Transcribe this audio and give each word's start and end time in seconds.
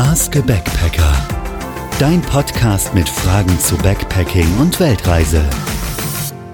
Ask 0.00 0.36
a 0.36 0.40
Backpacker. 0.42 1.12
Dein 1.98 2.22
Podcast 2.22 2.94
mit 2.94 3.08
Fragen 3.08 3.58
zu 3.58 3.76
Backpacking 3.78 4.46
und 4.60 4.78
Weltreise. 4.78 5.42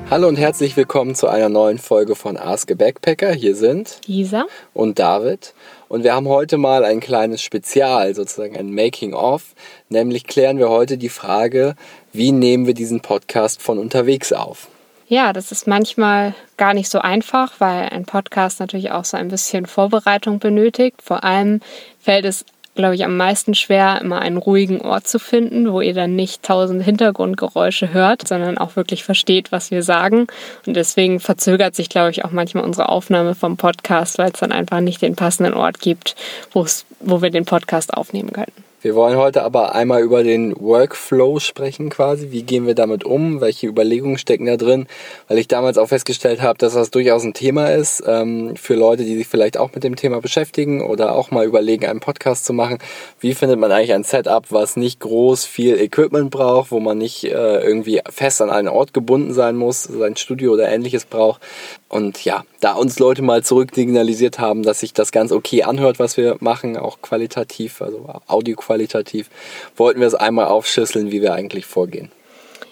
Hallo 0.09 0.29
und 0.29 0.37
herzlich 0.37 0.79
willkommen 0.79 1.15
zu 1.15 1.29
einer 1.29 1.51
neuen 1.51 1.77
Folge 1.77 2.15
von 2.15 2.39
Ask 2.39 2.73
a 2.73 2.75
Backpacker. 2.75 3.35
Hier 3.35 3.55
sind 3.55 4.01
Lisa 4.07 4.47
und 4.73 4.99
David. 4.99 5.53
Und 5.89 6.05
wir 6.05 6.15
haben 6.15 6.27
heute 6.27 6.57
mal 6.57 6.87
ein 6.87 7.01
kleines 7.01 7.43
Spezial, 7.43 8.15
sozusagen 8.15 8.57
ein 8.57 8.75
Making-of. 8.75 9.55
Nämlich 9.91 10.25
klären 10.25 10.57
wir 10.57 10.71
heute 10.71 10.97
die 10.97 11.11
Frage, 11.11 11.75
wie 12.15 12.33
nehmen 12.33 12.67
wir 12.67 12.73
diesen 12.73 13.01
Podcast 13.01 13.61
von 13.61 13.79
unterwegs 13.79 14.33
auf? 14.33 14.69
Ja, 15.07 15.35
das 15.35 15.53
ist 15.53 15.67
manchmal 15.67 16.35
gar 16.57 16.73
nicht 16.73 16.89
so 16.89 16.99
einfach, 16.99 17.61
weil 17.61 17.91
ein 17.91 18.07
Podcast 18.07 18.59
natürlich 18.59 18.91
auch 18.91 19.05
so 19.05 19.19
ein 19.19 19.29
bisschen 19.29 19.67
Vorbereitung 19.67 20.39
benötigt. 20.39 21.03
Vor 21.03 21.25
allem 21.25 21.61
fällt 22.01 22.25
es, 22.25 22.47
glaube 22.75 22.95
ich, 22.95 23.05
am 23.05 23.17
meisten 23.17 23.55
schwer, 23.55 24.01
immer 24.01 24.21
einen 24.21 24.37
ruhigen 24.37 24.81
Ort 24.81 25.07
zu 25.07 25.19
finden, 25.19 25.73
wo 25.73 25.81
ihr 25.81 25.95
dann 25.95 26.17
nicht 26.17 26.43
tausend 26.43 26.83
Hintergrundgeräusche 26.83 27.93
hört, 27.93 28.27
sondern 28.27 28.59
auch 28.59 28.77
wirklich 28.77 29.05
versteht, 29.05 29.53
was 29.53 29.71
wir 29.71 29.83
sagen. 29.83 30.27
Und 30.67 30.75
deswegen 30.75 31.21
verzögert 31.21 31.75
sich, 31.75 31.89
glaube 31.89 32.11
ich, 32.11 32.25
auch 32.25 32.33
manchmal 32.33 32.65
unsere 32.65 32.89
Aufnahme 32.89 33.35
vom 33.35 33.57
Podcast, 33.57 34.19
weil 34.19 34.31
es 34.33 34.41
dann 34.41 34.53
einfach 34.53 34.81
nicht 34.81 35.03
den 35.03 35.17
passenden 35.17 35.55
Ort 35.55 35.81
gibt, 35.81 36.17
wo 36.53 37.23
wir 37.23 37.31
den 37.31 37.45
Podcast 37.45 37.95
aufnehmen 37.95 38.33
könnten. 38.33 38.65
Wir 38.85 38.95
wollen 38.95 39.17
heute 39.17 39.45
aber 39.45 39.75
einmal 39.75 40.03
über 40.03 40.23
den 40.23 40.55
Workflow 40.61 41.41
sprechen 41.41 41.89
quasi. 41.89 42.33
Wie 42.33 42.43
gehen 42.43 42.67
wir 42.67 42.75
damit 42.75 43.03
um? 43.03 43.41
Welche 43.41 43.67
Überlegungen 43.67 44.19
stecken 44.19 44.45
da 44.45 44.59
drin? 44.59 44.89
Weil 45.27 45.39
ich 45.39 45.49
damals 45.49 45.79
auch 45.79 45.87
festgestellt 45.87 46.43
habe, 46.43 46.59
dass 46.59 46.75
das 46.75 46.91
durchaus 46.91 47.25
ein 47.25 47.33
Thema 47.33 47.69
ist 47.69 48.03
ähm, 48.07 48.57
für 48.57 48.75
Leute, 48.75 49.05
die 49.05 49.17
sich 49.17 49.27
vielleicht 49.27 49.57
auch 49.57 49.73
mit 49.75 49.85
dem 49.85 49.97
Thema 49.97 50.21
beschäftigen 50.21 50.83
oder 50.83 51.15
auch 51.15 51.31
mal 51.31 51.47
überlegen, 51.47 51.87
einen 51.87 52.01
Podcast 52.01 52.45
zu 52.45 52.53
machen. 52.53 52.77
Wie 53.21 53.33
findet 53.33 53.59
man 53.59 53.73
eigentlich 53.73 53.95
ein 53.95 54.05
Setup, 54.05 54.45
was 54.51 54.77
nicht 54.77 55.01
groß 55.01 55.47
viel 55.47 55.81
Equipment 55.81 56.31
braucht, 56.31 56.71
wo 56.71 56.79
man 56.79 56.99
nicht 56.99 57.25
äh, 57.25 57.63
irgendwie 57.63 58.03
fest 58.11 58.43
an 58.43 58.51
einen 58.51 58.69
Ort 58.69 58.93
gebunden 58.93 59.33
sein 59.33 59.57
muss, 59.57 59.85
sein 59.85 60.17
Studio 60.17 60.53
oder 60.53 60.69
ähnliches 60.69 61.07
braucht? 61.07 61.41
Und 61.89 62.23
ja, 62.27 62.45
da 62.65 62.73
uns 62.73 62.99
Leute 62.99 63.21
mal 63.21 63.45
zurück 63.45 63.75
signalisiert 63.75 64.39
haben, 64.39 64.63
dass 64.63 64.81
sich 64.81 64.95
das 64.95 65.13
ganz 65.13 65.33
okay 65.33 65.65
anhört, 65.65 65.99
was 65.99 66.17
wir 66.17 66.39
machen, 66.41 66.79
auch 66.79 67.03
qualitativ, 67.03 67.83
also 67.83 68.09
audioqualitativ, 68.27 69.29
wollten 69.77 70.01
wir 70.01 70.07
es 70.07 70.15
einmal 70.15 70.47
aufschlüsseln, 70.47 71.13
wie 71.13 71.21
wir 71.21 71.35
eigentlich 71.35 71.67
vorgehen. 71.67 72.11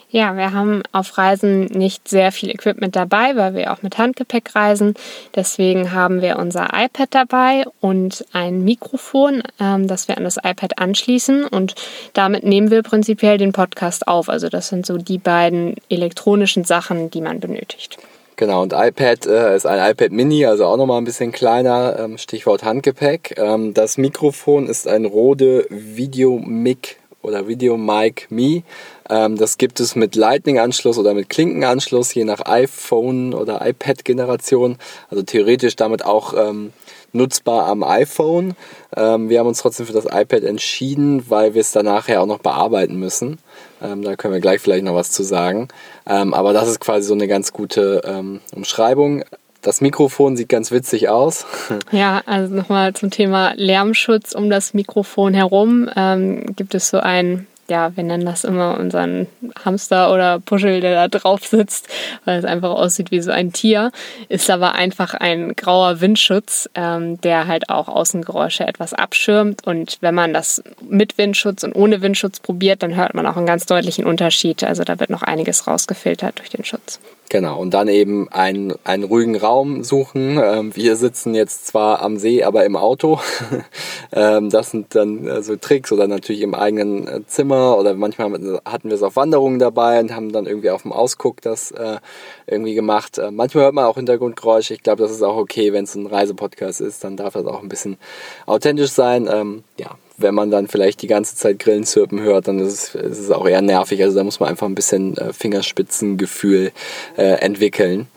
Ja, 0.08 0.36
wir 0.36 0.52
haben 0.52 0.82
auf 0.92 1.18
Reisen 1.18 1.64
nicht 1.66 2.08
sehr 2.08 2.32
viel 2.32 2.50
Equipment 2.50 2.96
dabei, 2.96 3.36
weil 3.36 3.54
wir 3.54 3.72
auch 3.72 3.82
mit 3.82 3.98
Handgepäck 3.98 4.54
reisen. 4.54 4.94
Deswegen 5.34 5.92
haben 5.92 6.22
wir 6.22 6.38
unser 6.38 6.70
iPad 6.72 7.08
dabei 7.10 7.64
und 7.80 8.24
ein 8.32 8.64
Mikrofon, 8.64 9.42
ähm, 9.60 9.88
das 9.88 10.08
wir 10.08 10.16
an 10.16 10.24
das 10.24 10.36
iPad 10.36 10.78
anschließen. 10.78 11.44
Und 11.46 11.74
damit 12.14 12.44
nehmen 12.44 12.70
wir 12.70 12.82
prinzipiell 12.82 13.36
den 13.36 13.52
Podcast 13.52 14.06
auf. 14.06 14.30
Also 14.30 14.48
das 14.48 14.68
sind 14.68 14.86
so 14.86 14.96
die 14.96 15.18
beiden 15.18 15.76
elektronischen 15.88 16.64
Sachen, 16.64 17.10
die 17.10 17.22
man 17.22 17.40
benötigt. 17.40 17.98
Genau, 18.36 18.62
und 18.62 18.72
iPad 18.72 19.26
äh, 19.26 19.54
ist 19.54 19.66
ein 19.66 19.90
iPad 19.90 20.10
Mini, 20.10 20.46
also 20.46 20.64
auch 20.64 20.76
nochmal 20.76 20.98
ein 20.98 21.04
bisschen 21.04 21.32
kleiner, 21.32 21.98
ähm, 21.98 22.18
Stichwort 22.18 22.64
Handgepäck. 22.64 23.34
Ähm, 23.36 23.74
das 23.74 23.98
Mikrofon 23.98 24.66
ist 24.66 24.88
ein 24.88 25.04
Rode 25.04 25.66
Video 25.68 26.38
Mic 26.38 26.96
oder 27.22 27.48
Video 27.48 27.76
Mic 27.76 28.26
Me. 28.30 28.62
Ähm, 29.08 29.36
das 29.36 29.58
gibt 29.58 29.80
es 29.80 29.96
mit 29.96 30.14
Lightning-Anschluss 30.14 30.98
oder 30.98 31.14
mit 31.14 31.28
Klinkenanschluss, 31.28 32.14
je 32.14 32.24
nach 32.24 32.44
iPhone 32.46 33.34
oder 33.34 33.66
iPad-Generation. 33.66 34.76
Also 35.10 35.22
theoretisch 35.22 35.76
damit 35.76 36.04
auch 36.04 36.34
ähm, 36.36 36.72
nutzbar 37.12 37.66
am 37.66 37.82
iPhone. 37.82 38.54
Ähm, 38.96 39.28
wir 39.28 39.38
haben 39.38 39.46
uns 39.46 39.60
trotzdem 39.60 39.86
für 39.86 39.92
das 39.92 40.06
iPad 40.06 40.44
entschieden, 40.44 41.28
weil 41.30 41.54
wir 41.54 41.60
es 41.60 41.72
danach 41.72 42.08
ja 42.08 42.20
auch 42.20 42.26
noch 42.26 42.38
bearbeiten 42.38 42.98
müssen. 42.98 43.38
Ähm, 43.82 44.02
da 44.02 44.16
können 44.16 44.34
wir 44.34 44.40
gleich 44.40 44.60
vielleicht 44.60 44.84
noch 44.84 44.94
was 44.94 45.10
zu 45.10 45.22
sagen. 45.22 45.68
Ähm, 46.06 46.34
aber 46.34 46.52
das 46.52 46.68
ist 46.68 46.80
quasi 46.80 47.06
so 47.06 47.14
eine 47.14 47.28
ganz 47.28 47.52
gute 47.52 48.02
ähm, 48.04 48.40
Umschreibung. 48.54 49.24
Das 49.62 49.80
Mikrofon 49.80 50.36
sieht 50.36 50.48
ganz 50.48 50.70
witzig 50.70 51.08
aus. 51.08 51.46
Ja, 51.92 52.22
also 52.26 52.54
nochmal 52.54 52.94
zum 52.94 53.10
Thema 53.10 53.52
Lärmschutz 53.54 54.32
um 54.32 54.50
das 54.50 54.74
Mikrofon 54.74 55.34
herum 55.34 55.88
ähm, 55.94 56.54
gibt 56.56 56.74
es 56.74 56.90
so 56.90 56.98
ein 56.98 57.46
ja, 57.68 57.96
wir 57.96 58.04
nennen 58.04 58.26
das 58.26 58.44
immer 58.44 58.78
unseren 58.78 59.28
Hamster 59.64 60.12
oder 60.12 60.40
Puschel, 60.40 60.80
der 60.80 61.08
da 61.08 61.18
drauf 61.18 61.46
sitzt, 61.46 61.88
weil 62.24 62.38
es 62.38 62.44
einfach 62.44 62.70
aussieht 62.70 63.10
wie 63.10 63.20
so 63.22 63.30
ein 63.30 63.52
Tier, 63.52 63.92
ist 64.28 64.50
aber 64.50 64.74
einfach 64.74 65.14
ein 65.14 65.54
grauer 65.54 66.00
Windschutz, 66.00 66.68
ähm, 66.74 67.20
der 67.22 67.46
halt 67.46 67.70
auch 67.70 67.88
Außengeräusche 67.88 68.66
etwas 68.66 68.92
abschirmt. 68.92 69.66
Und 69.66 69.98
wenn 70.00 70.14
man 70.14 70.34
das 70.34 70.62
mit 70.86 71.16
Windschutz 71.16 71.62
und 71.62 71.74
ohne 71.74 72.02
Windschutz 72.02 72.40
probiert, 72.40 72.82
dann 72.82 72.94
hört 72.94 73.14
man 73.14 73.26
auch 73.26 73.36
einen 73.36 73.46
ganz 73.46 73.64
deutlichen 73.64 74.04
Unterschied. 74.04 74.64
Also 74.64 74.84
da 74.84 75.00
wird 75.00 75.08
noch 75.08 75.22
einiges 75.22 75.66
rausgefiltert 75.66 76.40
durch 76.40 76.50
den 76.50 76.64
Schutz. 76.64 77.00
Genau, 77.32 77.58
und 77.58 77.72
dann 77.72 77.88
eben 77.88 78.28
einen, 78.28 78.74
einen 78.84 79.04
ruhigen 79.04 79.36
Raum 79.36 79.84
suchen. 79.84 80.38
Ähm, 80.38 80.76
wir 80.76 80.96
sitzen 80.96 81.34
jetzt 81.34 81.66
zwar 81.66 82.02
am 82.02 82.18
See, 82.18 82.44
aber 82.44 82.66
im 82.66 82.76
Auto. 82.76 83.20
ähm, 84.12 84.50
das 84.50 84.72
sind 84.72 84.94
dann 84.94 85.42
so 85.42 85.56
Tricks 85.56 85.90
oder 85.92 86.06
natürlich 86.08 86.42
im 86.42 86.54
eigenen 86.54 87.08
äh, 87.08 87.26
Zimmer 87.26 87.78
oder 87.78 87.94
manchmal 87.94 88.60
hatten 88.66 88.90
wir 88.90 88.96
es 88.96 89.02
auf 89.02 89.16
Wanderungen 89.16 89.58
dabei 89.58 89.98
und 90.00 90.14
haben 90.14 90.30
dann 90.30 90.44
irgendwie 90.44 90.68
auf 90.68 90.82
dem 90.82 90.92
Ausguck 90.92 91.40
das 91.40 91.70
äh, 91.70 92.00
irgendwie 92.46 92.74
gemacht. 92.74 93.16
Äh, 93.16 93.30
manchmal 93.30 93.64
hört 93.64 93.74
man 93.76 93.86
auch 93.86 93.96
Hintergrundgeräusche. 93.96 94.74
Ich 94.74 94.82
glaube, 94.82 95.02
das 95.02 95.10
ist 95.10 95.22
auch 95.22 95.38
okay, 95.38 95.72
wenn 95.72 95.84
es 95.84 95.94
ein 95.94 96.06
Reisepodcast 96.06 96.82
ist, 96.82 97.02
dann 97.02 97.16
darf 97.16 97.32
das 97.32 97.46
auch 97.46 97.62
ein 97.62 97.70
bisschen 97.70 97.96
authentisch 98.44 98.90
sein. 98.90 99.26
Ähm, 99.32 99.64
ja, 99.82 99.98
wenn 100.16 100.34
man 100.34 100.50
dann 100.50 100.68
vielleicht 100.68 101.02
die 101.02 101.06
ganze 101.06 101.36
Zeit 101.36 101.58
Grillen 101.58 101.84
zirpen 101.84 102.20
hört, 102.20 102.48
dann 102.48 102.58
ist 102.58 102.94
es, 102.94 102.94
ist 102.94 103.18
es 103.18 103.30
auch 103.30 103.46
eher 103.46 103.62
nervig. 103.62 104.02
Also 104.02 104.16
da 104.16 104.24
muss 104.24 104.40
man 104.40 104.48
einfach 104.48 104.66
ein 104.66 104.74
bisschen 104.74 105.16
äh, 105.16 105.32
Fingerspitzengefühl 105.32 106.72
äh, 107.16 107.40
entwickeln. 107.40 108.08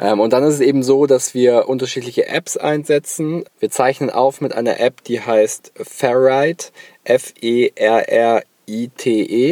Ähm, 0.00 0.20
und 0.20 0.32
dann 0.32 0.42
ist 0.44 0.54
es 0.54 0.60
eben 0.60 0.82
so, 0.82 1.06
dass 1.06 1.34
wir 1.34 1.68
unterschiedliche 1.68 2.26
Apps 2.28 2.56
einsetzen. 2.56 3.44
Wir 3.60 3.70
zeichnen 3.70 4.10
auf 4.10 4.40
mit 4.40 4.54
einer 4.54 4.80
App, 4.80 5.04
die 5.04 5.20
heißt 5.20 5.72
Ferrite, 5.76 6.68
F-E-R-R-I-T-E. 7.04 8.42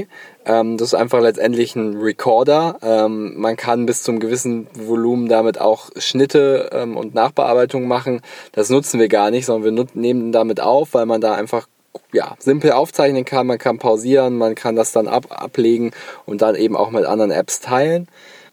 -E. 0.00 0.06
Ähm, 0.46 0.78
das 0.78 0.88
ist 0.88 0.94
einfach 0.94 1.20
letztendlich 1.20 1.74
ein 1.74 1.96
Recorder. 1.96 2.78
Ähm, 2.80 3.34
man 3.36 3.56
kann 3.56 3.84
bis 3.84 4.02
zum 4.02 4.20
gewissen 4.20 4.68
Volumen 4.74 5.28
damit 5.28 5.60
auch 5.60 5.90
Schnitte 5.96 6.70
ähm, 6.72 6.96
und 6.96 7.14
Nachbearbeitung 7.14 7.88
machen. 7.88 8.20
Das 8.52 8.70
nutzen 8.70 9.00
wir 9.00 9.08
gar 9.08 9.30
nicht, 9.30 9.44
sondern 9.44 9.76
wir 9.76 9.86
nehmen 9.94 10.30
damit 10.30 10.60
auf, 10.60 10.94
weil 10.94 11.06
man 11.06 11.20
da 11.20 11.34
einfach 11.34 11.66
ja, 12.12 12.36
simpel 12.38 12.72
aufzeichnen 12.72 13.24
kann, 13.24 13.46
man 13.46 13.58
kann 13.58 13.78
pausieren, 13.78 14.36
man 14.36 14.54
kann 14.54 14.76
das 14.76 14.92
dann 14.92 15.08
ab, 15.08 15.26
ablegen 15.30 15.92
und 16.26 16.42
dann 16.42 16.54
eben 16.54 16.76
auch 16.76 16.90
mit 16.90 17.04
anderen 17.04 17.30
Apps 17.30 17.60
teilen. 17.60 18.06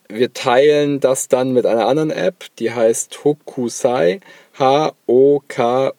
Wir 0.10 0.34
teilen 0.34 1.00
das 1.00 1.28
dann 1.28 1.54
mit 1.54 1.66
einer 1.66 1.88
anderen 1.88 2.12
App, 2.12 2.46
die 2.60 2.72
heißt 2.72 3.24
Hokusai. 3.24 4.20
H-O-K-U-S-A-I. 4.58 5.97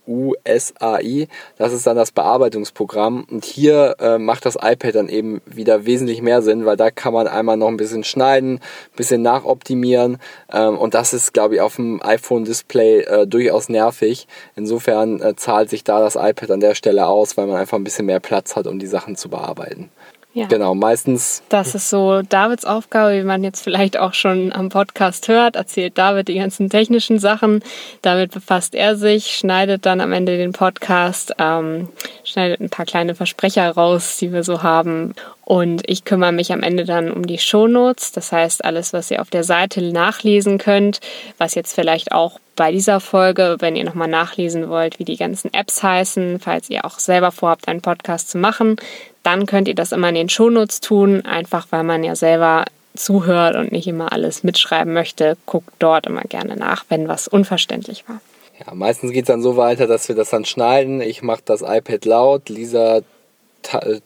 Das 1.59 1.72
ist 1.72 1.87
dann 1.87 1.97
das 1.97 2.12
Bearbeitungsprogramm. 2.12 3.25
Und 3.31 3.44
hier 3.44 3.97
äh, 3.98 4.19
macht 4.19 4.47
das 4.47 4.56
iPad 4.60 4.94
dann 4.94 5.09
eben 5.09 5.41
wieder 5.47 5.87
wesentlich 5.87 6.22
mehr 6.22 6.42
Sinn, 6.42 6.64
weil 6.64 6.76
da 6.76 6.91
kann 6.91 7.12
man 7.12 7.26
einmal 7.26 7.56
noch 7.56 7.69
ein 7.69 7.76
bisschen 7.76 8.04
schneiden, 8.04 8.54
ein 8.54 8.97
bisschen 8.97 9.22
nachoptimieren. 9.22 10.19
Ähm, 10.53 10.78
und 10.78 10.94
das 10.94 11.12
ist, 11.12 11.34
glaube 11.34 11.56
ich, 11.56 11.60
auf 11.60 11.76
dem 11.76 12.00
iPhone-Display 12.03 13.00
äh, 13.00 13.26
durchaus 13.26 13.69
nervig. 13.69 14.28
Insofern 14.54 15.20
äh, 15.20 15.34
zahlt 15.37 15.70
sich 15.70 15.82
da 15.84 16.00
das 16.00 16.14
iPad 16.16 16.53
an 16.53 16.60
der 16.60 16.75
Stelle 16.75 17.06
aus, 17.06 17.37
weil 17.37 17.47
man 17.47 17.56
einfach 17.56 17.78
ein 17.78 17.84
bisschen 17.84 18.06
mehr 18.06 18.20
Platz 18.20 18.54
hat, 18.56 18.66
um 18.66 18.78
die 18.78 18.87
Sachen 18.87 19.16
zu 19.16 19.28
bearbeiten. 19.28 19.91
Ja. 20.34 20.46
Genau, 20.46 20.74
meistens. 20.74 21.44
Das 21.48 21.76
ist 21.76 21.88
so 21.88 22.20
Davids 22.22 22.64
Aufgabe, 22.64 23.16
wie 23.16 23.22
man 23.22 23.44
jetzt 23.44 23.62
vielleicht 23.62 23.96
auch 23.96 24.14
schon 24.14 24.52
am 24.52 24.68
Podcast 24.68 25.28
hört. 25.28 25.54
Erzählt 25.54 25.96
David 25.96 26.26
die 26.26 26.34
ganzen 26.34 26.68
technischen 26.68 27.20
Sachen. 27.20 27.62
Damit 28.02 28.32
befasst 28.32 28.74
er 28.74 28.96
sich, 28.96 29.36
schneidet 29.36 29.86
dann 29.86 30.00
am 30.00 30.12
Ende 30.12 30.36
den 30.36 30.52
Podcast, 30.52 31.34
ähm, 31.38 31.88
schneidet 32.24 32.60
ein 32.60 32.69
paar 32.69 32.84
kleine 32.84 33.14
Versprecher 33.14 33.70
raus, 33.70 34.16
die 34.19 34.32
wir 34.32 34.42
so 34.42 34.64
haben. 34.64 35.14
Und 35.44 35.82
ich 35.86 36.04
kümmere 36.04 36.32
mich 36.32 36.52
am 36.52 36.64
Ende 36.64 36.84
dann 36.84 37.12
um 37.12 37.25
die 37.25 37.38
Shownotes. 37.38 38.10
Das 38.10 38.32
heißt, 38.32 38.64
alles, 38.64 38.92
was 38.92 39.12
ihr 39.12 39.20
auf 39.20 39.30
der 39.30 39.44
Seite 39.44 39.82
nachlesen 39.82 40.58
könnt, 40.58 40.98
was 41.38 41.54
jetzt 41.54 41.76
vielleicht 41.76 42.10
auch 42.10 42.40
bei 42.56 42.72
dieser 42.72 43.00
Folge, 43.00 43.56
wenn 43.60 43.76
ihr 43.76 43.84
nochmal 43.84 44.08
nachlesen 44.08 44.68
wollt, 44.68 44.98
wie 44.98 45.04
die 45.04 45.16
ganzen 45.16 45.52
Apps 45.52 45.82
heißen, 45.82 46.40
falls 46.40 46.70
ihr 46.70 46.84
auch 46.84 46.98
selber 46.98 47.32
vorhabt, 47.32 47.68
einen 47.68 47.82
Podcast 47.82 48.30
zu 48.30 48.38
machen, 48.38 48.76
dann 49.22 49.46
könnt 49.46 49.68
ihr 49.68 49.74
das 49.74 49.92
immer 49.92 50.08
in 50.08 50.14
den 50.14 50.28
Shownotes 50.28 50.80
tun, 50.80 51.24
einfach 51.24 51.66
weil 51.70 51.84
man 51.84 52.04
ja 52.04 52.14
selber 52.14 52.64
zuhört 52.94 53.56
und 53.56 53.72
nicht 53.72 53.88
immer 53.88 54.12
alles 54.12 54.44
mitschreiben 54.44 54.92
möchte. 54.92 55.36
Guckt 55.46 55.72
dort 55.78 56.06
immer 56.06 56.22
gerne 56.22 56.56
nach, 56.56 56.84
wenn 56.88 57.08
was 57.08 57.28
unverständlich 57.28 58.04
war. 58.08 58.20
Ja, 58.64 58.72
meistens 58.74 59.10
geht 59.10 59.24
es 59.24 59.28
dann 59.28 59.42
so 59.42 59.56
weiter, 59.56 59.86
dass 59.86 60.08
wir 60.08 60.14
das 60.14 60.30
dann 60.30 60.44
schneiden. 60.44 61.00
Ich 61.00 61.22
mache 61.22 61.42
das 61.44 61.62
iPad 61.62 62.04
laut, 62.04 62.48
Lisa 62.48 63.00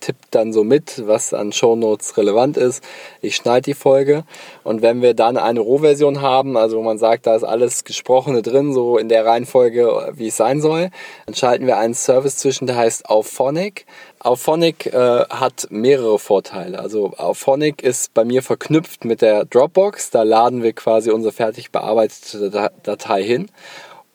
tippt 0.00 0.26
dann 0.30 0.52
so 0.52 0.64
mit, 0.64 1.06
was 1.06 1.34
an 1.34 1.52
Shownotes 1.52 2.16
relevant 2.16 2.56
ist. 2.56 2.82
Ich 3.20 3.36
schneide 3.36 3.62
die 3.62 3.74
Folge 3.74 4.24
und 4.64 4.82
wenn 4.82 5.02
wir 5.02 5.14
dann 5.14 5.36
eine 5.36 5.60
Rohversion 5.60 6.20
haben, 6.20 6.56
also 6.56 6.78
wo 6.78 6.82
man 6.82 6.98
sagt, 6.98 7.26
da 7.26 7.34
ist 7.34 7.44
alles 7.44 7.84
Gesprochene 7.84 8.42
drin, 8.42 8.72
so 8.72 8.98
in 8.98 9.08
der 9.08 9.26
Reihenfolge, 9.26 10.12
wie 10.14 10.28
es 10.28 10.36
sein 10.36 10.60
soll, 10.60 10.90
dann 11.26 11.34
schalten 11.34 11.66
wir 11.66 11.78
einen 11.78 11.94
Service 11.94 12.36
zwischen, 12.36 12.66
der 12.66 12.76
heißt 12.76 13.08
Auphonic. 13.08 13.86
Auphonic 14.20 14.86
äh, 14.86 15.24
hat 15.30 15.68
mehrere 15.70 16.18
Vorteile. 16.18 16.80
Also 16.80 17.12
Auphonic 17.16 17.82
ist 17.82 18.14
bei 18.14 18.24
mir 18.24 18.42
verknüpft 18.42 19.04
mit 19.04 19.22
der 19.22 19.44
Dropbox. 19.44 20.10
Da 20.10 20.24
laden 20.24 20.62
wir 20.62 20.72
quasi 20.72 21.10
unsere 21.10 21.32
fertig 21.32 21.70
bearbeitete 21.70 22.70
Datei 22.82 23.22
hin. 23.22 23.48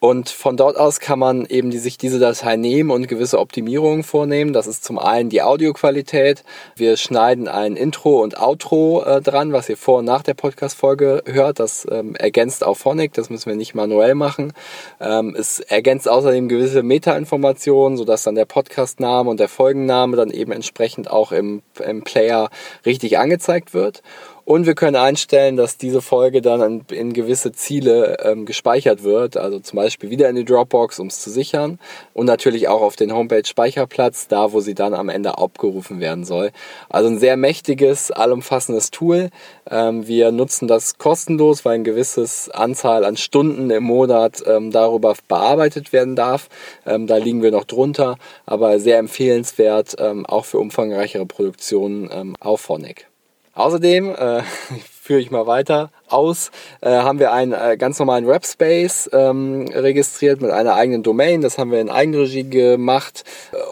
Und 0.03 0.29
von 0.29 0.57
dort 0.57 0.75
aus 0.75 0.99
kann 0.99 1.17
man 1.17 1.45
eben 1.45 1.69
die, 1.69 1.77
sich 1.77 1.97
diese 1.97 2.19
Datei 2.19 2.57
nehmen 2.57 2.91
und 2.91 3.07
gewisse 3.07 3.39
Optimierungen 3.39 4.03
vornehmen. 4.03 4.51
Das 4.51 4.67
ist 4.67 4.83
zum 4.83 4.99
einen 4.99 5.29
die 5.29 5.41
Audioqualität. 5.41 6.43
Wir 6.75 6.97
schneiden 6.97 7.47
ein 7.47 7.77
Intro 7.77 8.21
und 8.21 8.37
Outro 8.37 9.01
äh, 9.05 9.21
dran, 9.21 9.53
was 9.53 9.69
ihr 9.69 9.77
vor 9.77 9.99
und 9.99 10.05
nach 10.05 10.21
der 10.21 10.33
Podcast-Folge 10.33 11.23
hört. 11.25 11.61
Das 11.61 11.87
ähm, 11.89 12.17
ergänzt 12.17 12.65
auch 12.65 12.75
Phonic, 12.75 13.13
das 13.13 13.29
müssen 13.29 13.45
wir 13.49 13.55
nicht 13.55 13.75
manuell 13.75 14.13
machen. 14.13 14.51
Ähm, 14.99 15.37
es 15.39 15.61
ergänzt 15.61 16.09
außerdem 16.09 16.49
gewisse 16.49 16.83
Meta-Informationen, 16.83 17.95
sodass 17.95 18.23
dann 18.23 18.35
der 18.35 18.43
Podcast-Name 18.43 19.29
und 19.29 19.39
der 19.39 19.47
Folgenname 19.47 20.17
dann 20.17 20.31
eben 20.31 20.51
entsprechend 20.51 21.09
auch 21.09 21.31
im, 21.31 21.61
im 21.81 22.03
Player 22.03 22.49
richtig 22.85 23.17
angezeigt 23.19 23.73
wird. 23.73 24.03
Und 24.45 24.65
wir 24.65 24.75
können 24.75 24.97
einstellen, 24.97 25.55
dass 25.55 25.77
diese 25.77 26.01
Folge 26.01 26.41
dann 26.41 26.83
in, 26.91 27.13
gewisse 27.13 27.53
Ziele 27.53 28.17
ähm, 28.23 28.45
gespeichert 28.45 29.03
wird, 29.03 29.37
also 29.37 29.59
zum 29.59 29.77
Beispiel 29.77 30.09
wieder 30.09 30.27
in 30.27 30.35
die 30.35 30.43
Dropbox, 30.43 30.99
um 30.99 31.07
es 31.07 31.21
zu 31.21 31.29
sichern. 31.29 31.79
Und 32.13 32.25
natürlich 32.25 32.67
auch 32.67 32.81
auf 32.81 32.97
den 32.97 33.13
Homepage-Speicherplatz, 33.13 34.27
da 34.27 34.51
wo 34.51 34.59
sie 34.59 34.75
dann 34.75 34.93
am 34.93 35.07
Ende 35.07 35.37
abgerufen 35.37 36.01
werden 36.01 36.25
soll. 36.25 36.51
Also 36.89 37.07
ein 37.09 37.19
sehr 37.19 37.37
mächtiges, 37.37 38.11
allumfassendes 38.11 38.91
Tool. 38.91 39.29
Ähm, 39.71 40.07
wir 40.07 40.33
nutzen 40.33 40.67
das 40.67 40.97
kostenlos, 40.97 41.63
weil 41.63 41.75
ein 41.75 41.85
gewisses 41.85 42.49
Anzahl 42.49 43.05
an 43.05 43.15
Stunden 43.15 43.69
im 43.69 43.83
Monat 43.83 44.43
ähm, 44.45 44.71
darüber 44.71 45.15
bearbeitet 45.29 45.93
werden 45.93 46.17
darf. 46.17 46.49
Ähm, 46.85 47.07
da 47.07 47.15
liegen 47.15 47.43
wir 47.43 47.51
noch 47.51 47.63
drunter, 47.63 48.17
aber 48.45 48.77
sehr 48.81 48.97
empfehlenswert, 48.97 49.95
ähm, 49.99 50.25
auch 50.25 50.43
für 50.43 50.59
umfangreichere 50.59 51.25
Produktionen 51.25 52.09
ähm, 52.11 52.35
auf 52.41 52.59
Phonic. 52.59 53.07
Außerdem, 53.53 54.15
äh, 54.15 54.43
führe 55.01 55.19
ich 55.19 55.31
mal 55.31 55.45
weiter, 55.47 55.91
aus, 56.07 56.51
äh, 56.81 56.89
haben 56.89 57.19
wir 57.19 57.31
einen 57.31 57.53
äh, 57.53 57.77
ganz 57.77 57.99
normalen 57.99 58.27
Webspace 58.27 59.09
ähm, 59.13 59.67
registriert 59.73 60.41
mit 60.41 60.51
einer 60.51 60.75
eigenen 60.75 61.03
Domain. 61.03 61.41
Das 61.41 61.57
haben 61.57 61.71
wir 61.71 61.81
in 61.81 61.89
Eigenregie 61.89 62.43
gemacht 62.43 63.23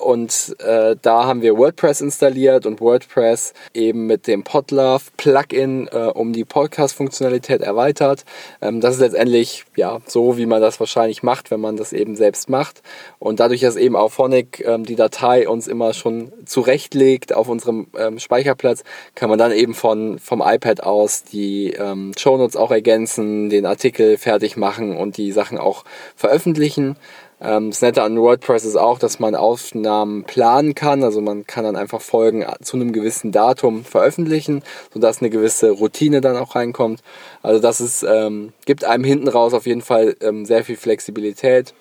und 0.01 0.55
äh, 0.59 0.95
da 1.01 1.25
haben 1.25 1.41
wir 1.41 1.57
WordPress 1.57 2.01
installiert 2.01 2.65
und 2.65 2.81
WordPress 2.81 3.53
eben 3.73 4.07
mit 4.07 4.27
dem 4.27 4.43
Podlove 4.43 5.03
Plugin 5.17 5.87
äh, 5.91 5.97
um 5.97 6.33
die 6.33 6.45
Podcast-Funktionalität 6.45 7.61
erweitert. 7.61 8.25
Ähm, 8.61 8.81
das 8.81 8.95
ist 8.95 9.01
letztendlich 9.01 9.65
ja 9.75 9.99
so, 10.07 10.37
wie 10.37 10.45
man 10.45 10.61
das 10.61 10.79
wahrscheinlich 10.79 11.23
macht, 11.23 11.51
wenn 11.51 11.59
man 11.59 11.77
das 11.77 11.93
eben 11.93 12.15
selbst 12.15 12.49
macht. 12.49 12.81
Und 13.19 13.39
dadurch, 13.39 13.61
dass 13.61 13.75
eben 13.75 13.95
auch 13.95 14.11
Phonic 14.11 14.63
ähm, 14.65 14.85
die 14.85 14.95
Datei 14.95 15.47
uns 15.47 15.67
immer 15.67 15.93
schon 15.93 16.31
zurechtlegt 16.45 17.33
auf 17.33 17.47
unserem 17.49 17.87
ähm, 17.97 18.19
Speicherplatz, 18.19 18.83
kann 19.15 19.29
man 19.29 19.37
dann 19.37 19.51
eben 19.51 19.73
von, 19.73 20.19
vom 20.19 20.41
iPad 20.45 20.83
aus 20.83 21.23
die 21.23 21.73
ähm, 21.73 22.13
Show 22.17 22.30
Shownotes 22.31 22.55
auch 22.55 22.71
ergänzen, 22.71 23.49
den 23.49 23.65
Artikel 23.65 24.17
fertig 24.17 24.55
machen 24.55 24.95
und 24.95 25.17
die 25.17 25.31
Sachen 25.31 25.57
auch 25.57 25.83
veröffentlichen. 26.15 26.95
Ähm, 27.41 27.71
das 27.71 27.81
Nette 27.81 28.03
an 28.03 28.17
WordPress 28.17 28.63
ist 28.63 28.77
auch, 28.77 28.99
dass 28.99 29.19
man 29.19 29.35
Aufnahmen 29.35 30.23
planen 30.23 30.73
kann. 30.73 31.03
Also 31.03 31.19
man 31.19 31.45
kann 31.45 31.65
dann 31.65 31.75
einfach 31.75 31.99
Folgen 31.99 32.45
zu 32.61 32.77
einem 32.77 32.93
gewissen 32.93 33.33
Datum 33.33 33.83
veröffentlichen, 33.83 34.63
sodass 34.93 35.19
eine 35.19 35.29
gewisse 35.29 35.71
Routine 35.71 36.21
dann 36.21 36.37
auch 36.37 36.55
reinkommt. 36.55 37.01
Also 37.41 37.59
das 37.59 37.81
ist, 37.81 38.03
ähm, 38.03 38.53
gibt 38.65 38.85
einem 38.85 39.03
hinten 39.03 39.27
raus 39.27 39.53
auf 39.53 39.65
jeden 39.65 39.81
Fall 39.81 40.15
ähm, 40.21 40.45
sehr 40.45 40.63
viel 40.63 40.77
Flexibilität. 40.77 41.73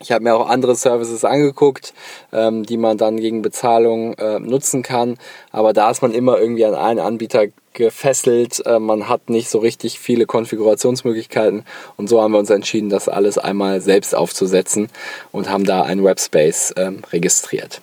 Ich 0.00 0.12
habe 0.12 0.24
mir 0.24 0.34
auch 0.34 0.48
andere 0.48 0.74
Services 0.74 1.24
angeguckt, 1.24 1.94
ähm, 2.32 2.64
die 2.64 2.76
man 2.76 2.98
dann 2.98 3.16
gegen 3.16 3.42
Bezahlung 3.42 4.14
äh, 4.14 4.38
nutzen 4.38 4.82
kann. 4.82 5.16
Aber 5.52 5.72
da 5.72 5.90
ist 5.90 6.02
man 6.02 6.12
immer 6.12 6.38
irgendwie 6.38 6.64
an 6.64 6.74
einen 6.74 7.00
Anbieter 7.00 7.46
gefesselt. 7.74 8.64
Äh, 8.66 8.80
man 8.80 9.08
hat 9.08 9.30
nicht 9.30 9.48
so 9.48 9.58
richtig 9.58 9.98
viele 9.98 10.26
Konfigurationsmöglichkeiten. 10.26 11.64
Und 11.96 12.08
so 12.08 12.20
haben 12.20 12.32
wir 12.32 12.38
uns 12.38 12.50
entschieden, 12.50 12.90
das 12.90 13.08
alles 13.08 13.38
einmal 13.38 13.80
selbst 13.80 14.14
aufzusetzen 14.14 14.88
und 15.32 15.48
haben 15.48 15.64
da 15.64 15.82
einen 15.82 16.02
Webspace 16.02 16.74
ähm, 16.76 17.02
registriert. 17.12 17.80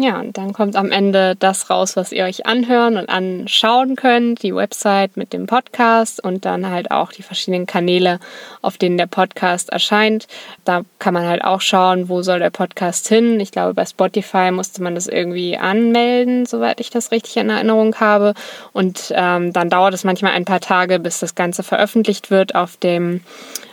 Ja, 0.00 0.20
und 0.20 0.38
dann 0.38 0.52
kommt 0.52 0.76
am 0.76 0.92
Ende 0.92 1.34
das 1.34 1.70
raus, 1.70 1.96
was 1.96 2.12
ihr 2.12 2.22
euch 2.22 2.46
anhören 2.46 2.96
und 2.98 3.08
anschauen 3.08 3.96
könnt, 3.96 4.44
die 4.44 4.54
Website 4.54 5.16
mit 5.16 5.32
dem 5.32 5.46
Podcast 5.48 6.22
und 6.22 6.44
dann 6.44 6.70
halt 6.70 6.92
auch 6.92 7.10
die 7.10 7.24
verschiedenen 7.24 7.66
Kanäle, 7.66 8.20
auf 8.62 8.78
denen 8.78 8.96
der 8.96 9.08
Podcast 9.08 9.70
erscheint. 9.70 10.28
Da 10.64 10.82
kann 11.00 11.14
man 11.14 11.26
halt 11.26 11.42
auch 11.42 11.60
schauen, 11.60 12.08
wo 12.08 12.22
soll 12.22 12.38
der 12.38 12.50
Podcast 12.50 13.08
hin. 13.08 13.40
Ich 13.40 13.50
glaube, 13.50 13.74
bei 13.74 13.84
Spotify 13.84 14.52
musste 14.52 14.84
man 14.84 14.94
das 14.94 15.08
irgendwie 15.08 15.58
anmelden, 15.58 16.46
soweit 16.46 16.78
ich 16.78 16.90
das 16.90 17.10
richtig 17.10 17.36
in 17.36 17.50
Erinnerung 17.50 17.96
habe. 17.96 18.34
Und 18.72 19.12
ähm, 19.16 19.52
dann 19.52 19.68
dauert 19.68 19.94
es 19.94 20.04
manchmal 20.04 20.30
ein 20.30 20.44
paar 20.44 20.60
Tage, 20.60 21.00
bis 21.00 21.18
das 21.18 21.34
Ganze 21.34 21.64
veröffentlicht 21.64 22.30
wird 22.30 22.54
auf 22.54 22.76
dem 22.76 23.22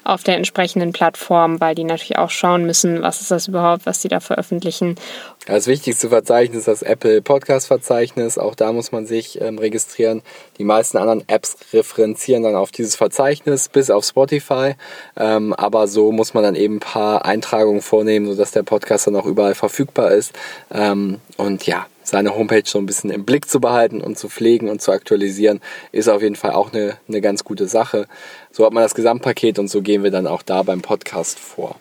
auf 0.06 0.24
der 0.24 0.38
entsprechenden 0.38 0.94
Plattform, 0.94 1.60
weil 1.60 1.74
die 1.74 1.83
natürlich 1.83 2.19
auch 2.19 2.30
schauen 2.30 2.66
müssen, 2.66 3.01
was 3.01 3.22
ist 3.22 3.31
das 3.31 3.48
überhaupt, 3.48 3.88
was 3.88 4.04
sie 4.04 4.07
da 4.07 4.19
veröffentlichen. 4.19 4.98
Das 5.45 5.68
wichtigste 5.68 6.09
Verzeichnis 6.09 6.59
ist 6.59 6.68
das 6.68 6.81
Apple 6.81 7.21
Podcast 7.21 7.68
Verzeichnis. 7.68 8.39
Auch 8.39 8.56
da 8.56 8.74
muss 8.74 8.92
man 8.92 9.06
sich 9.06 9.39
ähm, 9.39 9.59
registrieren. 9.59 10.24
Die 10.57 10.63
meisten 10.63 10.97
anderen 10.97 11.24
Apps 11.27 11.57
referenzieren 11.71 12.42
dann 12.42 12.56
auf 12.56 12.71
dieses 12.71 12.95
Verzeichnis 12.95 13.69
bis 13.69 13.92
auf 13.92 14.06
Spotify. 14.06 14.74
Ähm, 15.15 15.53
aber 15.53 15.88
so 15.88 16.12
muss 16.12 16.33
man 16.33 16.44
dann 16.44 16.56
eben 16.56 16.77
ein 16.77 16.80
paar 16.80 17.25
Eintragungen 17.25 17.83
vornehmen, 17.83 18.25
sodass 18.25 18.51
der 18.51 18.63
Podcast 18.63 19.06
dann 19.06 19.15
auch 19.15 19.27
überall 19.27 19.53
verfügbar 19.53 20.12
ist. 20.13 20.33
Ähm, 20.74 21.19
und 21.38 21.68
ja, 21.68 21.86
seine 22.01 22.36
Homepage 22.36 22.63
so 22.65 22.80
ein 22.80 22.88
bisschen 22.88 23.12
im 23.12 23.24
Blick 23.24 23.48
zu 23.48 23.59
behalten 23.59 24.01
und 24.01 24.18
zu 24.18 24.30
pflegen 24.30 24.68
und 24.68 24.81
zu 24.81 24.91
aktualisieren, 24.91 25.62
ist 25.91 26.09
auf 26.09 26.24
jeden 26.24 26.36
Fall 26.36 26.53
auch 26.53 26.74
eine, 26.74 26.98
eine 27.07 27.21
ganz 27.21 27.44
gute 27.44 27.68
Sache. 27.68 28.07
So 28.51 28.65
hat 28.65 28.74
man 28.74 28.81
das 28.81 28.95
Gesamtpaket 28.95 29.59
und 29.59 29.68
so 29.68 29.83
gehen 29.83 30.01
wir 30.01 30.09
dann 30.09 30.25
auch 30.25 30.41
da 30.41 30.63
beim 30.63 30.81
Podcast 30.81 31.38
vor. 31.38 31.75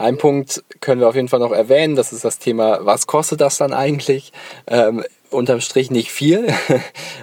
Ein 0.00 0.16
Punkt 0.16 0.64
können 0.80 1.02
wir 1.02 1.08
auf 1.10 1.14
jeden 1.14 1.28
Fall 1.28 1.40
noch 1.40 1.52
erwähnen, 1.52 1.94
das 1.94 2.14
ist 2.14 2.24
das 2.24 2.38
Thema, 2.38 2.78
was 2.86 3.06
kostet 3.06 3.42
das 3.42 3.58
dann 3.58 3.74
eigentlich? 3.74 4.32
Ähm, 4.66 5.04
unterm 5.28 5.60
Strich 5.60 5.90
nicht 5.90 6.10
viel. 6.10 6.46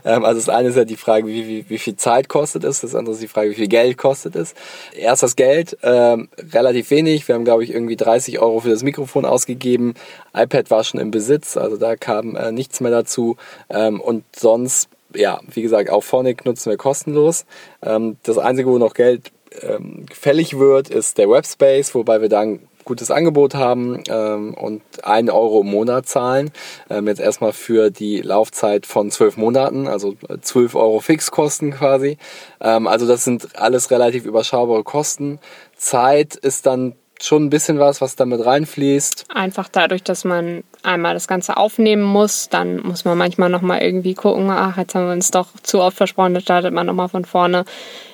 Ähm, 0.06 0.24
also 0.24 0.39
das 0.39 0.47
eine 0.47 0.69
ist 0.69 0.77
ja 0.77 0.85
die 0.85 0.95
Frage, 0.95 1.27
wie, 1.27 1.47
wie, 1.47 1.69
wie 1.69 1.77
viel 1.79 1.97
Zeit 1.97 2.29
kostet 2.29 2.63
es, 2.63 2.79
das 2.79 2.95
andere 2.95 3.13
ist 3.15 3.21
die 3.21 3.27
Frage, 3.27 3.50
wie 3.50 3.56
viel 3.56 3.68
Geld 3.68 3.97
kostet 3.97 4.35
es. 4.35 4.53
Erst 4.95 5.24
das 5.24 5.35
Geld, 5.35 5.75
ähm, 5.81 6.29
relativ 6.53 6.91
wenig. 6.91 7.27
Wir 7.27 7.35
haben, 7.35 7.44
glaube 7.44 7.63
ich, 7.63 7.71
irgendwie 7.74 7.97
30 7.97 8.39
Euro 8.39 8.62
für 8.62 8.69
das 8.69 8.83
Mikrofon 8.83 9.25
ausgegeben. 9.25 9.95
iPad 10.33 10.71
war 10.71 10.83
schon 10.83 11.01
im 11.01 11.12
Besitz, 11.12 11.57
also 11.57 11.75
da 11.75 11.97
kam 11.97 12.35
äh, 12.35 12.51
nichts 12.53 12.79
mehr 12.79 12.91
dazu. 12.91 13.36
Ähm, 13.69 14.00
und 14.00 14.24
sonst, 14.34 14.88
ja, 15.13 15.41
wie 15.51 15.63
gesagt, 15.63 15.89
auch 15.89 16.03
Phonic 16.03 16.46
nutzen 16.46 16.69
wir 16.69 16.77
kostenlos. 16.77 17.46
Ähm, 17.81 18.17
das 18.24 18.38
Einzige, 18.38 18.69
wo 18.69 18.77
noch 18.77 18.93
Geld 18.93 19.31
ähm, 19.62 20.06
fällig 20.12 20.58
wird, 20.58 20.89
ist 20.89 21.18
der 21.18 21.30
Webspace, 21.30 21.96
wobei 21.96 22.22
wir 22.22 22.30
dann 22.30 22.60
gutes 22.88 23.12
Angebot 23.12 23.54
haben 23.54 24.01
ähm, 24.10 24.54
und 24.54 24.82
1 25.04 25.30
Euro 25.30 25.62
im 25.62 25.68
Monat 25.68 26.08
zahlen. 26.08 26.51
Ähm, 26.89 27.08
jetzt 27.08 27.20
erstmal 27.20 27.51
für 27.51 27.92
die 27.92 28.22
Laufzeit 28.22 28.86
von 28.86 29.12
zwölf 29.12 29.38
Monaten, 29.38 29.88
also 29.88 30.16
12 30.42 30.74
Euro 30.75 31.00
Fixkosten 31.01 31.72
quasi. 31.72 32.18
Ähm, 32.62 32.88
also 32.88 33.06
das 33.06 33.25
sind 33.25 33.60
alles 33.60 33.92
relativ 33.92 34.25
überschaubare 34.25 34.84
Kosten. 34.84 35.39
Zeit 35.75 36.36
ist 36.36 36.66
dann 36.66 36.96
schon 37.21 37.45
ein 37.45 37.50
bisschen 37.50 37.79
was, 37.79 38.01
was 38.01 38.15
damit 38.15 38.45
reinfließt. 38.45 39.25
Einfach 39.33 39.69
dadurch, 39.69 40.03
dass 40.03 40.24
man 40.24 40.63
einmal 40.83 41.13
das 41.13 41.27
Ganze 41.27 41.57
aufnehmen 41.57 42.03
muss, 42.03 42.50
dann 42.50 42.77
muss 42.77 43.05
man 43.05 43.17
manchmal 43.17 43.50
nochmal 43.50 43.81
irgendwie 43.81 44.13
gucken, 44.13 44.50
ach, 44.50 44.77
jetzt 44.77 44.95
haben 44.95 45.05
wir 45.05 45.13
uns 45.13 45.31
doch 45.31 45.47
zu 45.63 45.81
oft 45.81 45.97
versprochen, 45.97 46.33
dann 46.33 46.43
startet 46.43 46.74
man 46.74 46.86
nochmal 46.86 47.09
von 47.09 47.25
vorne. 47.25 47.65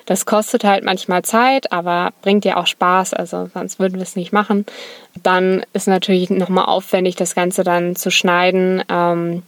Das 0.05 0.25
kostet 0.25 0.65
halt 0.65 0.83
manchmal 0.83 1.23
Zeit, 1.23 1.71
aber 1.71 2.11
bringt 2.21 2.43
ja 2.43 2.57
auch 2.57 2.67
Spaß, 2.67 3.13
also 3.13 3.49
sonst 3.53 3.79
würden 3.79 3.95
wir 3.95 4.01
es 4.01 4.17
nicht 4.17 4.33
machen. 4.33 4.65
Dann 5.21 5.65
ist 5.71 5.87
natürlich 5.87 6.29
nochmal 6.29 6.65
aufwendig, 6.65 7.15
das 7.15 7.35
Ganze 7.35 7.63
dann 7.63 7.95
zu 7.95 8.11
schneiden 8.11 8.83
ähm, 8.89 9.43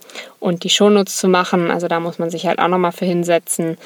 und 0.46 0.64
die 0.64 0.70
Shownotes 0.70 1.18
zu 1.18 1.28
machen. 1.28 1.72
Also 1.72 1.88
da 1.88 2.00
muss 2.00 2.20
man 2.20 2.30
sich 2.30 2.46
halt 2.46 2.60
auch 2.60 2.68
nochmal 2.68 2.92
für 2.92 3.06
hinsetzen. 3.06 3.78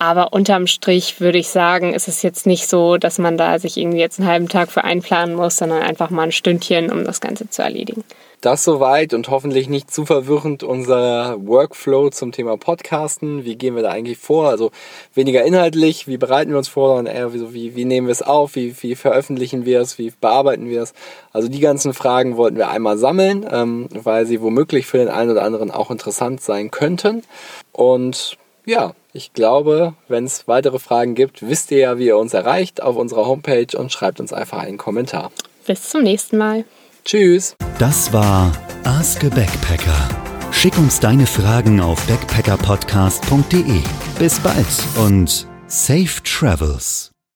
Aber 0.00 0.32
unterm 0.32 0.66
Strich 0.66 1.20
würde 1.20 1.38
ich 1.38 1.48
sagen, 1.48 1.94
ist 1.94 2.08
es 2.08 2.22
jetzt 2.22 2.44
nicht 2.44 2.68
so, 2.68 2.98
dass 2.98 3.18
man 3.18 3.38
da 3.38 3.58
sich 3.58 3.76
irgendwie 3.76 4.00
jetzt 4.00 4.18
einen 4.18 4.28
halben 4.28 4.48
Tag 4.48 4.70
für 4.70 4.82
einplanen 4.82 5.36
muss, 5.36 5.56
sondern 5.56 5.82
einfach 5.82 6.10
mal 6.10 6.24
ein 6.24 6.32
Stündchen, 6.32 6.90
um 6.90 7.04
das 7.04 7.20
Ganze 7.20 7.48
zu 7.48 7.62
erledigen. 7.62 8.04
Das 8.40 8.62
soweit 8.62 9.14
und 9.14 9.30
hoffentlich 9.30 9.68
nicht 9.68 9.90
zu 9.90 10.06
verwirrend 10.06 10.62
unser 10.62 11.44
Workflow 11.44 12.10
zum 12.10 12.30
Thema 12.30 12.56
Podcasten. 12.56 13.44
Wie 13.44 13.56
gehen 13.56 13.74
wir 13.74 13.82
da 13.82 13.90
eigentlich 13.90 14.18
vor? 14.18 14.48
Also 14.48 14.70
weniger 15.12 15.42
inhaltlich, 15.42 16.06
wie 16.06 16.18
bereiten 16.18 16.52
wir 16.52 16.58
uns 16.58 16.68
vor, 16.68 16.94
sondern 16.94 17.12
eher 17.12 17.34
wie, 17.34 17.52
wie, 17.52 17.74
wie 17.74 17.84
nehmen 17.84 18.06
wir 18.06 18.12
es 18.12 18.22
auf, 18.22 18.54
wie, 18.54 18.80
wie 18.80 18.94
veröffentlichen 18.94 19.64
wir 19.64 19.80
es, 19.80 19.98
wie 19.98 20.12
bearbeiten 20.20 20.68
wir 20.68 20.82
es. 20.82 20.94
Also 21.32 21.48
die 21.48 21.58
ganzen 21.58 21.94
Fragen 21.94 22.36
wollten 22.36 22.58
wir 22.58 22.68
einmal 22.68 22.96
sammeln, 22.96 23.44
ähm, 23.50 23.88
weil 23.92 24.24
sie 24.24 24.40
womöglich 24.40 24.86
für 24.86 24.98
den 24.98 25.08
einen 25.08 25.30
oder 25.30 25.42
anderen 25.42 25.72
auch 25.72 25.90
interessant 25.90 26.40
sein 26.40 26.70
könnten. 26.70 27.24
Und 27.72 28.38
ja, 28.64 28.92
ich 29.12 29.32
glaube, 29.32 29.94
wenn 30.06 30.26
es 30.26 30.46
weitere 30.46 30.78
Fragen 30.78 31.16
gibt, 31.16 31.48
wisst 31.48 31.72
ihr 31.72 31.78
ja, 31.78 31.98
wie 31.98 32.06
ihr 32.06 32.18
uns 32.18 32.34
erreicht 32.34 32.84
auf 32.84 32.94
unserer 32.94 33.26
Homepage 33.26 33.76
und 33.76 33.90
schreibt 33.90 34.20
uns 34.20 34.32
einfach 34.32 34.58
einen 34.58 34.78
Kommentar. 34.78 35.32
Bis 35.66 35.88
zum 35.88 36.04
nächsten 36.04 36.38
Mal. 36.38 36.64
Tschüss. 37.04 37.56
Das 37.78 38.12
war 38.12 38.50
Ask 38.82 39.22
a 39.22 39.28
Backpacker. 39.28 40.08
Schick 40.50 40.76
uns 40.78 40.98
deine 40.98 41.26
Fragen 41.26 41.80
auf 41.80 42.04
backpackerpodcast.de. 42.08 43.82
Bis 44.18 44.40
bald 44.40 44.66
und 44.96 45.46
safe 45.68 46.20
travels. 46.24 47.12